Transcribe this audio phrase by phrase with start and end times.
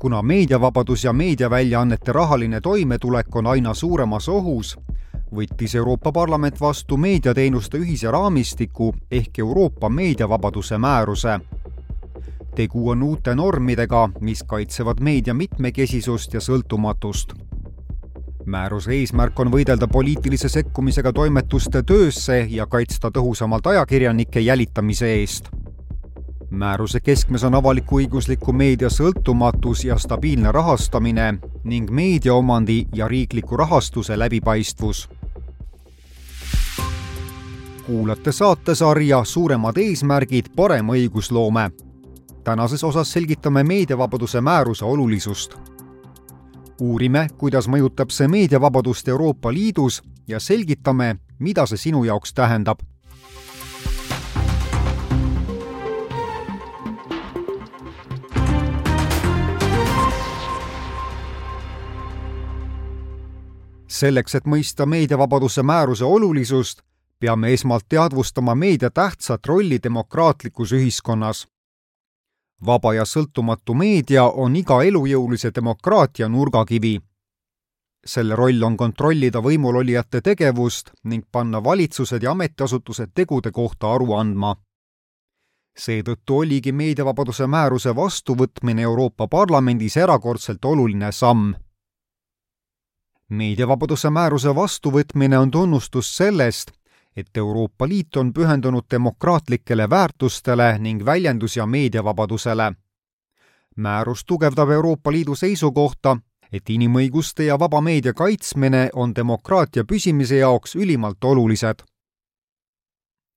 [0.00, 4.78] kuna meediavabadus ja meediaväljaannete rahaline toimetulek on aina suuremas ohus,
[5.34, 11.40] võttis Euroopa Parlament vastu meediateenuste ühise raamistiku ehk Euroopa meediavabaduse määruse.
[12.54, 17.34] tegu on uute normidega, mis kaitsevad meedia mitmekesisust ja sõltumatust.
[18.46, 25.57] määruse eesmärk on võidelda poliitilise sekkumisega toimetuste töösse ja kaitsta tõhusamalt ajakirjanike jälitamise eest
[26.50, 31.34] määruse keskmes on avalik-õigusliku meedia sõltumatus ja stabiilne rahastamine
[31.64, 35.08] ning meediaomandi ja riikliku rahastuse läbipaistvus.
[37.86, 41.70] kuulate saatesarja Suuremad eesmärgid, parem õigusloome.
[42.44, 45.54] tänases osas selgitame meediavabaduse määruse olulisust.
[46.80, 52.78] uurime, kuidas mõjutab see meediavabadust Euroopa Liidus ja selgitame, mida see sinu jaoks tähendab
[63.98, 66.82] selleks, et mõista meediavabaduse määruse olulisust,
[67.20, 71.46] peame esmalt teadvustama meedia tähtsat rolli demokraatlikus ühiskonnas.
[72.66, 77.00] vaba ja sõltumatu meedia on iga elujõulise demokraatia nurgakivi.
[78.06, 84.56] selle roll on kontrollida võimulolijate tegevust ning panna valitsused ja ametiasutused tegude kohta aru andma.
[85.78, 91.54] seetõttu oligi meediavabaduse määruse vastuvõtmine Euroopa Parlamendis erakordselt oluline samm
[93.28, 96.70] meediavabaduse määruse vastuvõtmine on tunnustus sellest,
[97.16, 102.72] et Euroopa Liit on pühendunud demokraatlikele väärtustele ning väljendus- ja meediavabadusele.
[103.76, 106.16] määrus tugevdab Euroopa Liidu seisukohta,
[106.52, 111.82] et inimõiguste ja vaba meedia kaitsmine on demokraatia püsimise jaoks ülimalt olulised.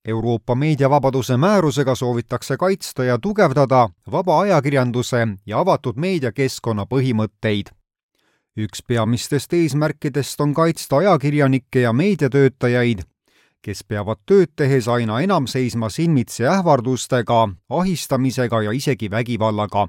[0.06, 7.81] Euroopa meediavabaduse määrusega soovitakse kaitsta ja tugevdada vaba ajakirjanduse ja avatud meediakeskkonna põhimõtteid
[8.58, 13.00] üks peamistest eesmärkidest on kaitsta ajakirjanikke ja meediatöötajaid,
[13.62, 19.88] kes peavad tööd tehes aina enam seisma silmitsi ähvardustega, ahistamisega ja isegi vägivallaga.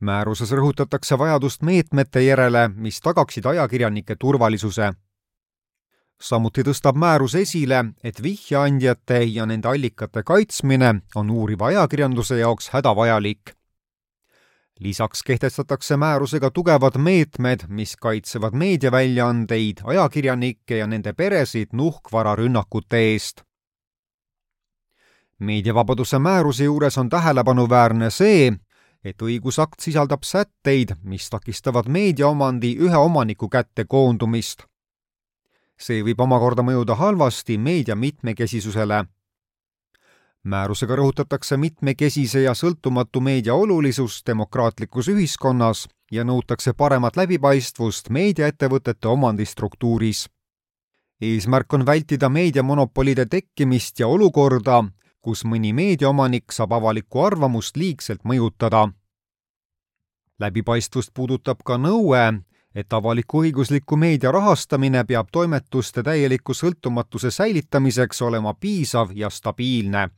[0.00, 4.92] määruses rõhutatakse vajadust meetmete järele, mis tagaksid ajakirjanike turvalisuse.
[6.20, 13.59] samuti tõstab määrus esile, et vihjeandjate ja nende allikate kaitsmine on uuriva ajakirjanduse jaoks hädavajalik
[14.80, 23.42] lisaks kehtestatakse määrusega tugevad meetmed, mis kaitsevad meediaväljaandeid, ajakirjanikke ja nende peresid nuhkvararünnakute eest.
[25.38, 28.52] meediavabaduse määruse juures on tähelepanuväärne see,
[29.04, 34.64] et õigusakt sisaldab sätteid, mis takistavad meediaomandi ühe omaniku kätte koondumist.
[35.80, 39.04] see võib omakorda mõjuda halvasti meedia mitmekesisusele
[40.44, 50.28] määrusega rõhutatakse mitmekesise ja sõltumatu meedia olulisust demokraatlikus ühiskonnas ja nõutakse paremat läbipaistvust meediaettevõtete omandistruktuuris.
[51.20, 54.84] eesmärk on vältida meediamonopolide tekkimist ja olukorda,
[55.20, 58.92] kus mõni meediaomanik saab avalikku arvamust liigselt mõjutada.
[60.40, 62.42] läbipaistvust puudutab ka nõue,
[62.74, 70.08] et avalik-õigusliku meedia rahastamine peab toimetuste täieliku sõltumatuse säilitamiseks olema piisav ja stabiilne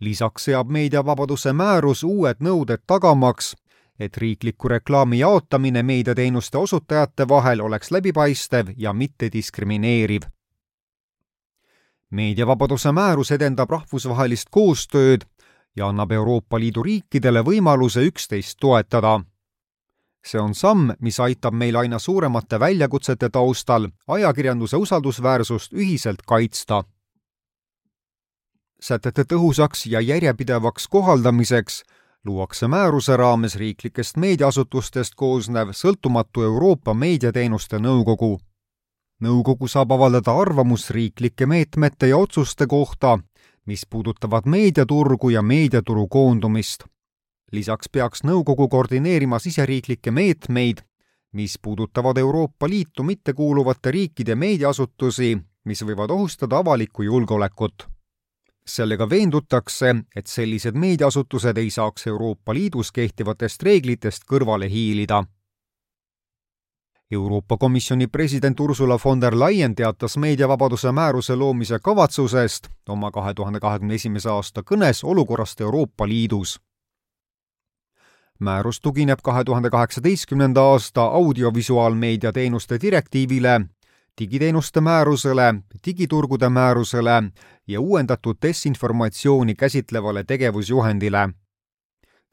[0.00, 3.54] lisaks seab meediavabaduse määrus uued nõuded tagamaks,
[3.98, 10.22] et riikliku reklaami jaotamine meediateenuste osutajate vahel oleks läbipaistev ja mittediskrimineeriv.
[12.10, 15.24] meediavabaduse määrus edendab rahvusvahelist koostööd
[15.76, 19.20] ja annab Euroopa Liidu riikidele võimaluse üksteist toetada.
[20.26, 26.84] see on samm, mis aitab meil aina suuremate väljakutsete taustal ajakirjanduse usaldusväärsust ühiselt kaitsta
[28.84, 31.82] sätete tõhusaks ja järjepidevaks kohaldamiseks
[32.24, 38.40] luuakse määruse raames riiklikest meediaasutustest koosnev sõltumatu Euroopa Meediateenuste Nõukogu.
[39.24, 43.18] nõukogu saab avaldada arvamust riiklike meetmete ja otsuste kohta,
[43.66, 46.84] mis puudutavad meediaturgu ja meediaturu koondumist.
[47.52, 50.82] lisaks peaks nõukogu koordineerima siseriiklikke meetmeid,
[51.32, 57.93] mis puudutavad Euroopa Liitu mittekuuluvate riikide meediaasutusi, mis võivad ohustada avalikku julgeolekut
[58.66, 65.24] sellega veendutakse, et sellised meediaasutused ei saaks Euroopa Liidus kehtivatest reeglitest kõrvale hiilida.
[67.10, 73.60] Euroopa Komisjoni president Ursula von der Leyen teatas meediavabaduse määruse loomise kavatsusest oma kahe tuhande
[73.60, 76.60] kahekümne esimese aasta kõnes olukorrast Euroopa Liidus.
[78.40, 83.60] määrus tugineb kahe tuhande kaheksateistkümnenda aasta audiovisuaalmeedia teenuste direktiivile
[84.20, 85.54] digiteenuste määrusele,
[85.86, 87.22] digiturgude määrusele
[87.66, 91.28] ja uuendatud desinformatsiooni käsitlevale tegevusjuhendile.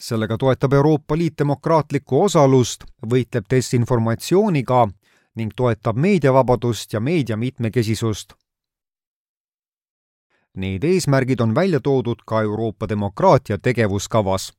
[0.01, 4.88] sellega toetab Euroopa Liit demokraatlikku osalust, võitleb desinformatsiooniga
[5.36, 8.34] ning toetab meediavabadust ja meedia mitmekesisust.
[10.57, 14.54] Need eesmärgid on välja toodud ka Euroopa demokraatia tegevuskavas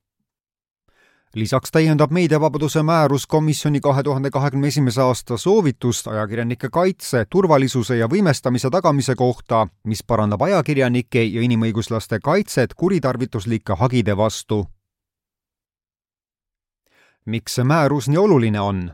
[1.34, 8.06] lisaks täiendab meediavabaduse määrus komisjoni kahe tuhande kahekümne esimese aasta soovitust ajakirjanike kaitse, turvalisuse ja
[8.06, 14.66] võimestamise tagamise kohta, mis parandab ajakirjanike ja inimõiguslaste kaitset kuritarvituslike hagide vastu.
[17.24, 18.92] miks see määrus nii oluline on?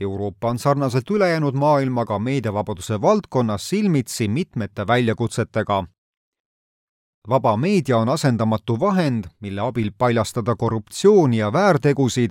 [0.00, 5.84] Euroopa on sarnaselt ülejäänud maailmaga meediavabaduse valdkonnas silmitsi mitmete väljakutsetega
[7.28, 12.30] vaba meedia on asendamatu vahend, mille abil paljastada korruptsiooni ja väärtegusid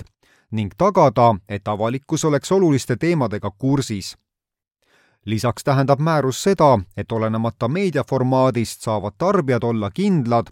[0.51, 4.17] ning tagada, et avalikkus oleks oluliste teemadega kursis.
[5.25, 10.47] lisaks tähendab määrus seda, et olenemata meediaformaadist saavad tarbijad olla kindlad,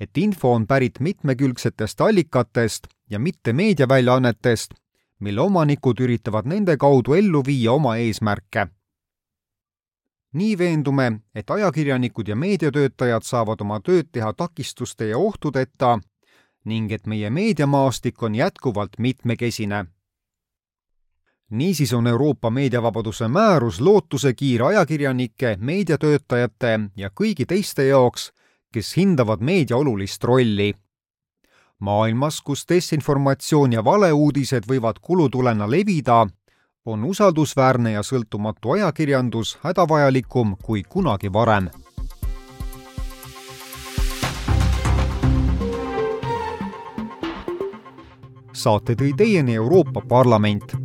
[0.00, 4.74] et info on pärit mitmekülgsetest allikatest ja mitte meediaväljaannetest,
[5.20, 8.66] mille omanikud üritavad nende kaudu ellu viia oma eesmärke
[10.36, 15.98] nii veendume, et ajakirjanikud ja meediatöötajad saavad oma tööd teha takistuste ja ohtudeta
[16.66, 19.84] ning et meie meediamaastik on jätkuvalt mitmekesine.
[21.50, 28.32] niisiis on Euroopa meediavabaduse määrus lootusekiir ajakirjanike, meediatöötajate ja kõigi teiste jaoks,
[28.72, 30.74] kes hindavad meedia olulist rolli.
[31.78, 36.26] maailmas, kus desinformatsioon ja valeuudised võivad kulutulena levida,
[36.86, 41.68] on usaldusväärne ja sõltumatu ajakirjandus hädavajalikum kui kunagi varem.
[48.56, 50.76] saate tõi teieni Euroopa Parlament.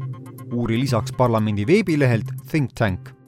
[0.53, 3.20] uuri lisaks parlamendi veebilehelt Think Tank